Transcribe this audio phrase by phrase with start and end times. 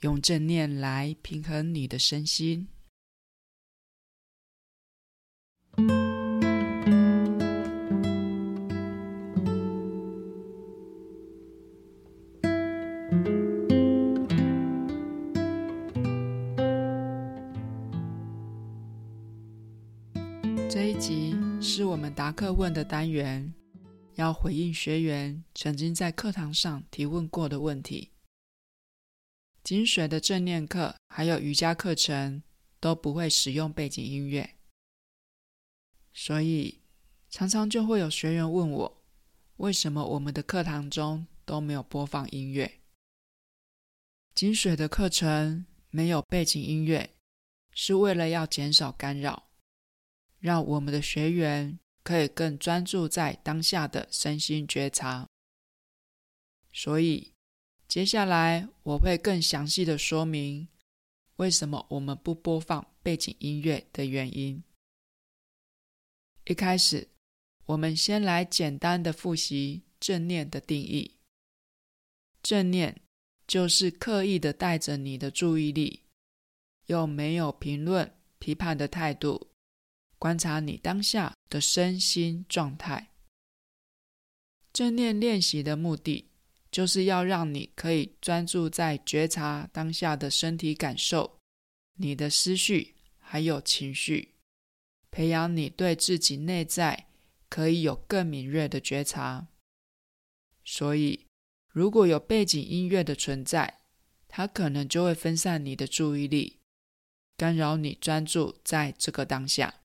[0.00, 2.66] 用正念来平衡你的身心。
[20.66, 23.52] 这一集是我们答课问的单元，
[24.14, 28.08] 要回应学员曾经在课堂上提问过的问题。
[29.70, 32.42] 金水的正念课还有瑜伽课程
[32.80, 34.56] 都不会使用背景音乐，
[36.12, 36.80] 所以
[37.28, 39.04] 常常就会有学员问我，
[39.58, 42.80] 为什么我们的课堂中都没有播放音乐？
[44.34, 47.14] 金水的课程没有背景音乐，
[47.70, 49.52] 是为了要减少干扰，
[50.40, 55.28] 让我们的学员可以更专注在当下的身心觉察，
[56.72, 57.32] 所以。
[57.90, 60.68] 接下来我会更详细的说明
[61.38, 64.62] 为什么我们不播放背景音乐的原因。
[66.44, 67.08] 一开始，
[67.66, 71.16] 我们先来简单的复习正念的定义。
[72.40, 73.02] 正念
[73.48, 76.04] 就是刻意的带着你的注意力，
[76.86, 79.48] 用没有评论、批判的态度，
[80.16, 83.10] 观察你当下的身心状态。
[84.72, 86.29] 正念练习的目的，
[86.70, 91.38] 就是要让你可以专注在觉察当下的身体感受、
[91.94, 94.34] 你的思绪还有情绪，
[95.10, 97.08] 培养你对自己内在
[97.48, 99.48] 可以有更敏锐的觉察。
[100.64, 101.26] 所以，
[101.72, 103.80] 如果有背景音乐的存在，
[104.28, 106.60] 它可能就会分散你的注意力，
[107.36, 109.80] 干扰你专注在这个当下。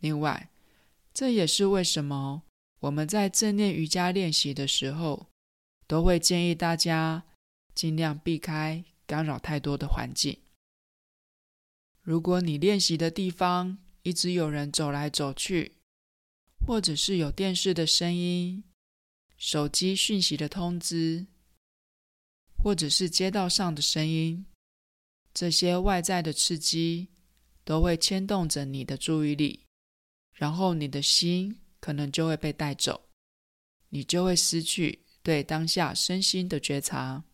[0.00, 0.50] 另外，
[1.14, 2.42] 这也是为什么
[2.80, 5.29] 我们在正念瑜伽练习的时候，
[5.90, 7.24] 都会建议大家
[7.74, 10.38] 尽量避开干扰太多的环境。
[12.00, 15.78] 如果你练习的地方一直有人走来走去，
[16.64, 18.62] 或者是有电视的声音、
[19.36, 21.26] 手机讯息的通知，
[22.62, 24.46] 或者是街道上的声音，
[25.34, 27.08] 这些外在的刺激
[27.64, 29.66] 都会牵动着你的注意力，
[30.34, 33.08] 然后你的心可能就会被带走，
[33.88, 35.00] 你就会失去。
[35.22, 37.24] 对当下身心的觉察，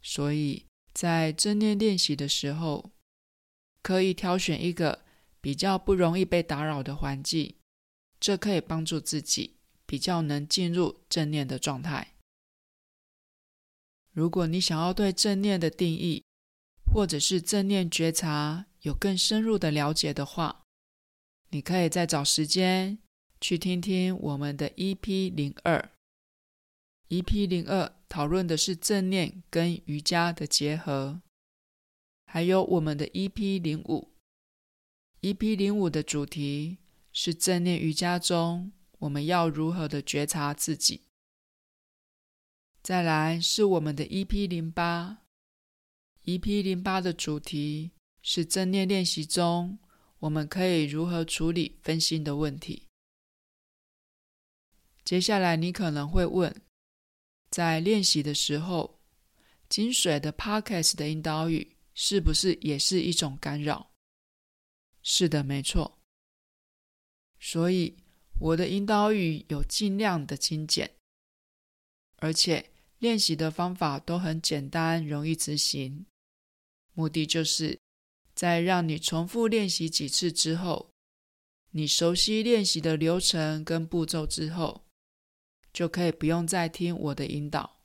[0.00, 2.90] 所以在正念练习的时候，
[3.82, 5.04] 可以挑选一个
[5.40, 7.54] 比较不容易被打扰的环境，
[8.18, 9.56] 这可以帮助自己
[9.86, 12.14] 比较能进入正念的状态。
[14.12, 16.24] 如果你想要对正念的定义，
[16.92, 20.64] 或者是正念觉察有更深入的了解的话，
[21.50, 22.98] 你可以再找时间
[23.40, 25.90] 去听听我们的 EP 零二。
[27.10, 31.20] EP 零二讨论的是正念跟瑜伽的结合，
[32.24, 34.12] 还有我们的 EP 零五
[35.22, 36.78] ，EP 零五的主题
[37.12, 38.70] 是正念瑜伽中
[39.00, 41.02] 我们要如何的觉察自己。
[42.80, 45.24] 再来是我们的 EP 零八
[46.26, 47.90] ，EP 零八的主题
[48.22, 49.80] 是正念练习中
[50.20, 52.86] 我们可以如何处理分心的问题。
[55.04, 56.62] 接下来你可能会问，
[57.50, 59.00] 在练习的时候，
[59.68, 63.90] 金水的 Podcast 的引导语是不是也是一种干扰？
[65.02, 65.98] 是的，没错。
[67.40, 67.96] 所以
[68.38, 70.88] 我的引导语有尽量的精简，
[72.16, 76.06] 而且练习的方法都很简单，容易执行。
[76.92, 77.78] 目的就是
[78.34, 80.92] 在让你重复练习几次之后，
[81.70, 84.84] 你熟悉练习的流程跟步骤之后。
[85.72, 87.78] 就可以不用再听我的引导，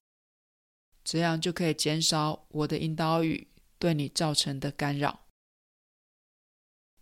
[1.04, 3.48] 这样就可以减少我的引导语
[3.78, 5.28] 对你造成的干扰。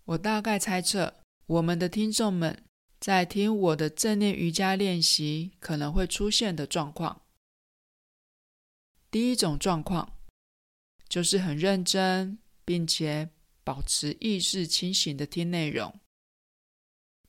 [0.05, 2.63] 我大概猜测，我们的听众们
[2.99, 7.21] 在听我的正念瑜伽练习可能会出现的状况。
[9.09, 10.17] 第一种状况
[11.07, 13.29] 就是很认真，并且
[13.63, 15.99] 保持意识清醒的听内容，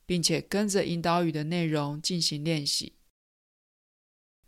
[0.05, 2.97] 并且跟着引导语的内容进行练习。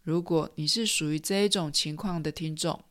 [0.08, 2.86] 如果你是属于这一种情况的听众，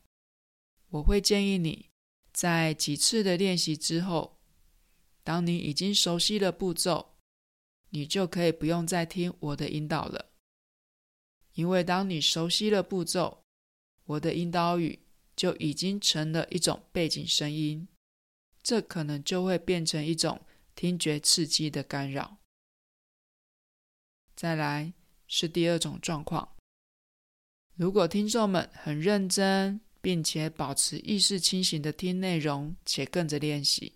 [0.90, 1.88] 我会建议你
[2.30, 4.38] 在几次的练习之后，
[5.24, 7.14] 当你已经熟悉了步骤，
[7.88, 10.26] 你就可以不用再听我的引导了。
[11.54, 13.42] 因为当你熟悉了步骤，
[14.04, 14.98] 我的引导语
[15.34, 17.88] 就已经成了一种背景声音，
[18.62, 20.42] 这可能就会变成一种
[20.74, 22.36] 听觉刺激的干扰。
[24.34, 24.92] 再来
[25.26, 26.55] 是第二种状况，
[27.76, 33.92] 如果听众们很认真，并且保持意识清醒的听内容，且跟着练习，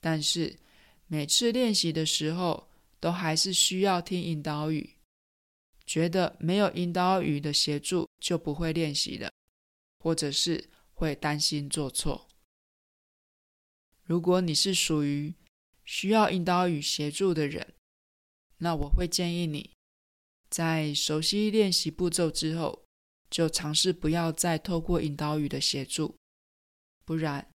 [0.00, 0.58] 但是
[1.06, 2.68] 每次练习的时候，
[2.98, 4.96] 都还是需要听引导语。
[5.86, 9.30] 觉得没有引导语的协助就不会练习了，
[9.98, 12.26] 或者是会担心做错。
[14.02, 15.32] 如果你是属于
[15.84, 17.74] 需要引导语协助的人，
[18.58, 19.70] 那我会建议你
[20.54, 22.84] 在熟悉练习步骤之后，
[23.28, 26.14] 就尝试不要再透过引导语的协助，
[27.04, 27.50] 不然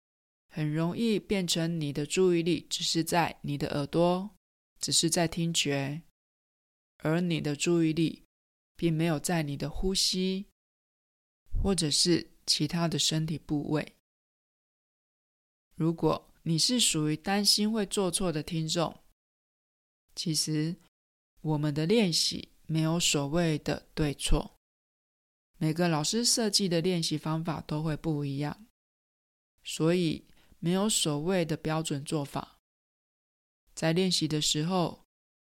[0.49, 4.29] 很容易变成你的注意力只是在你的耳朵，
[4.81, 6.03] 只是在听觉。
[7.05, 8.25] 而你的注意力
[8.75, 10.47] 并没有在你的呼吸，
[11.63, 13.95] 或者是其他的身体部位。
[15.77, 18.99] 如果你是属于担心会做错的听众，
[20.17, 20.75] 其实
[21.43, 24.55] 我们的练习没有所谓的对错，
[25.57, 28.67] 每个老师设计的练习方法都会不一样，
[29.65, 30.27] 所以
[30.59, 32.59] 没有所谓的标准做法。
[33.75, 35.03] 在练习的时候，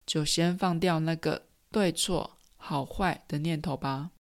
[0.05, 4.11] 就先放掉那个对错、好坏的念头吧。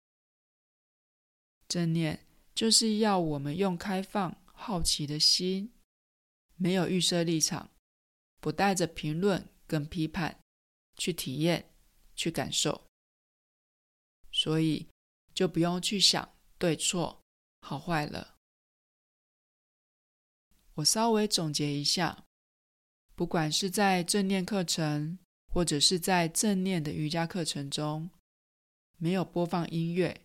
[1.69, 5.71] 正念就是要我们用开放、好奇的心，
[6.57, 7.69] 没有预设立场，
[8.41, 10.41] 不带着评论跟批判
[10.97, 11.75] 去体验、
[12.15, 12.86] 去感受。
[14.47, 14.87] 所以
[15.35, 17.21] 就不用去想对错、
[17.63, 18.37] 好坏了。
[20.75, 22.23] 我稍微总结一下，
[23.17, 25.19] 不管是在正念课程，
[25.53, 28.09] 或者是在正念的瑜伽课程中，
[28.99, 30.25] 没有播放音乐，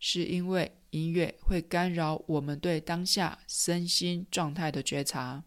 [0.00, 5.44] 是因为音乐会干扰我们对当下身心状态的觉察。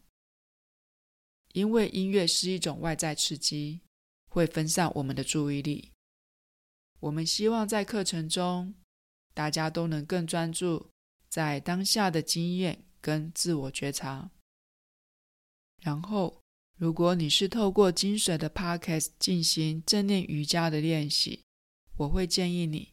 [1.51, 3.81] 因为音乐是一种外在刺激，
[4.29, 5.91] 会分散我们的注意力。
[6.99, 8.73] 我们希望在课程中，
[9.33, 10.89] 大家都能更专注
[11.29, 14.29] 在当下的经验跟自我觉察，
[15.81, 16.41] 然后。
[16.77, 21.45] 如果你是透过精髓的 Podcast 进行正念瑜伽的练习，
[21.95, 22.91] 我会建议你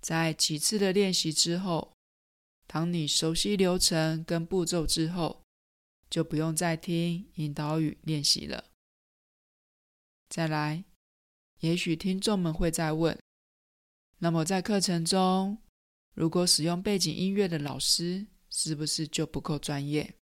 [0.00, 1.92] 在几次的练习之后，
[2.66, 5.42] 当你熟悉流程跟步骤之后，
[6.08, 8.64] 就不用再听引导语练习了。
[10.30, 10.82] 再来，
[11.60, 13.18] 也许听众们会再问：
[14.18, 15.58] 那么在课程中，
[16.14, 20.14] 如果使用背景音乐的老师，是不是就不够专业？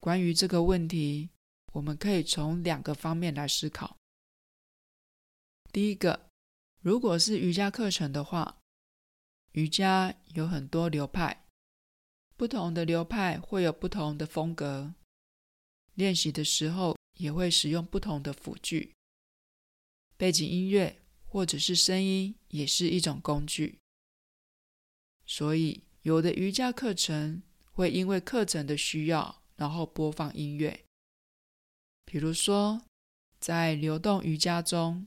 [0.00, 1.30] 关于这个问题，
[1.72, 3.96] 我们可以从两个方面来思考。
[5.72, 6.28] 第一个，
[6.80, 8.58] 如果是瑜伽课程的话，
[9.52, 11.46] 瑜伽有很多流派，
[12.36, 14.94] 不同的流派会有不同的风格，
[15.94, 18.94] 练习的时候也会使用不同的辅具，
[20.16, 23.78] 背景音乐或者是声音也是一种工具。
[25.26, 27.42] 所以，有的瑜伽课程
[27.72, 30.84] 会因为课程的需要，然后播放音乐。
[32.04, 32.82] 比如说，
[33.38, 35.06] 在流动瑜伽中，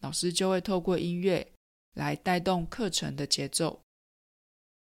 [0.00, 1.52] 老师就会透过音乐
[1.94, 3.80] 来带动课程的节奏，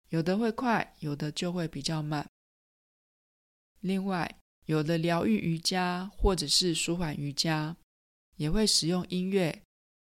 [0.08, 2.28] 有的会快，有的就会比较慢。
[3.80, 7.76] 另外，有的疗愈瑜伽或者是舒缓瑜伽，
[8.36, 9.62] 也会使用音乐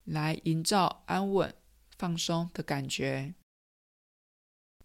[0.05, 1.55] 来营造安稳、
[1.97, 3.35] 放松的感觉。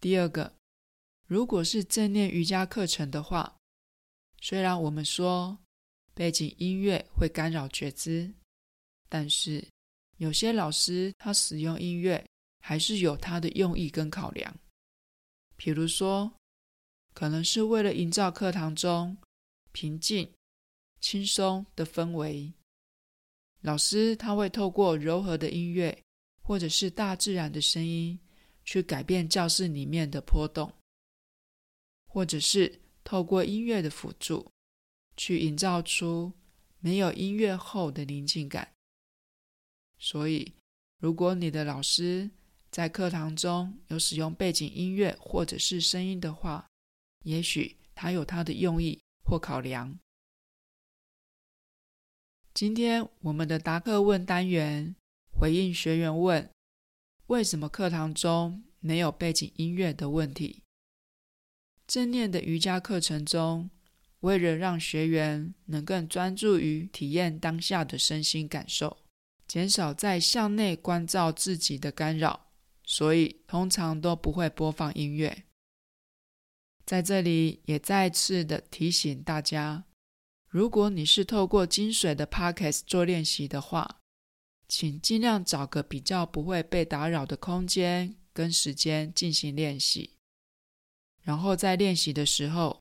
[0.00, 0.54] 第二个，
[1.26, 3.56] 如果是正念瑜伽课程的话，
[4.40, 5.58] 虽然我们说，
[6.14, 8.34] 背景音乐会干扰觉知，
[9.08, 9.66] 但是
[10.18, 12.24] 有些老师他使用音乐
[12.60, 14.54] 还是有他的用意跟考量。
[15.56, 16.32] 比如说，
[17.14, 19.16] 可能是为了营造课堂中
[19.72, 20.30] 平静、
[21.00, 22.52] 轻松的氛围，
[23.66, 26.04] 老师他会透过柔和的音乐
[26.40, 28.16] 或者是大自然的声音
[28.64, 30.72] 去改变教室里面的波动，
[32.06, 34.48] 或者是透过音乐的辅助。
[35.18, 36.30] 去营造出
[36.78, 38.70] 没有音乐后的宁静感。
[39.98, 40.52] 所以，
[41.00, 42.30] 如果你的老师
[42.70, 46.68] 在课堂中有使用背景音乐或者是声音的话，
[47.24, 49.98] 也许他有他的用意或考量。
[52.56, 54.96] 今天我们的答课问单元
[55.30, 56.48] 回应学员问：
[57.26, 60.62] 为什么课堂中没有背景音乐的问题？
[61.86, 63.68] 正念的瑜伽课程中，
[64.20, 68.96] 为了让学员能更专注于体验当下的身心感受，
[69.46, 72.46] 减少在向内关照自己的干扰，
[72.84, 75.44] 所以通常都不会播放音乐。
[76.86, 79.84] 在这里也再次的提醒大家，
[80.48, 84.00] 如果你是透过金水的 Podcast 做练习的话，
[84.68, 90.16] 请尽量找个比较不会被打扰的空间跟时间进行练习。
[91.22, 92.80] 然后在练习的时候，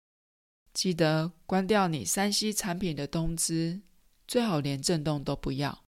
[0.73, 3.81] 记得关掉你 3C 产品的通知，
[4.27, 5.83] 最好连震动都不要。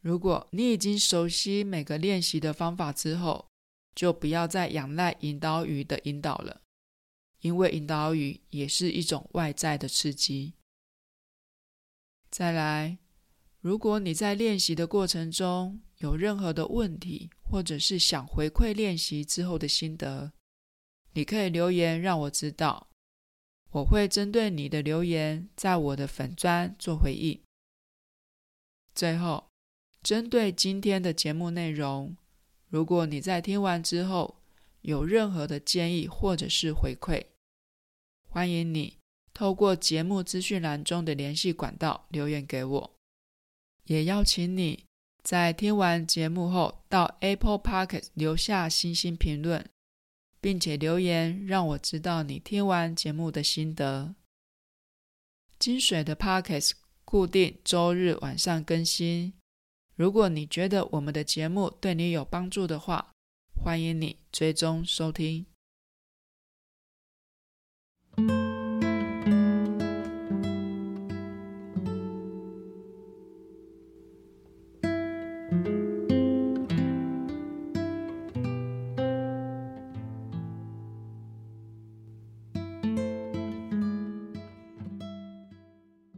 [0.00, 3.46] 如果你已经熟悉每个练习的方法之后，
[3.94, 6.62] 就不要再仰赖引导语的引导了，
[7.40, 10.54] 因为引导语也是一种外在的刺激。
[12.30, 12.98] 再来，
[13.60, 20.32] 如果你在练习的过程中有任何的问题，或者是想回馈练习之后的心得，
[21.12, 22.88] 你可以留言让我知道，
[23.70, 27.40] 我会针对你的留言在我的粉专做回应。
[28.94, 29.48] 最后，
[30.02, 32.16] 针对今天的节目内容，
[32.68, 34.37] 如果你在听完之后
[34.88, 37.26] 有任何的建议或者是回馈，
[38.30, 38.96] 欢迎你
[39.34, 42.96] 透过节目资讯栏中的联系管道留言给我，
[43.84, 44.86] 也邀请你
[45.22, 49.68] 在听完节目后到 Apple Podcast 留下星星评论。
[50.40, 54.14] 并且留言让我知道你听完节目的心得。
[55.58, 59.32] 金水的 Podcast 固定周日晚上更新。
[59.96, 63.10] 如果你觉得我们的节目对你有帮助的话，
[63.68, 65.44] 欢迎你追踪收听。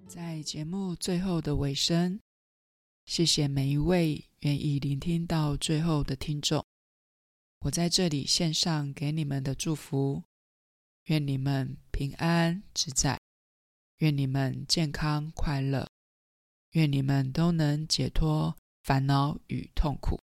[0.06, 2.20] 在节目最后的尾声，
[3.06, 6.69] 谢谢每一位愿意聆听到最后的听众。
[7.60, 10.22] 我在这里献上给你们的祝福，
[11.04, 13.20] 愿你们平安自在，
[13.98, 15.86] 愿你们健康快乐，
[16.70, 20.18] 愿你们都能解脱烦恼与痛苦。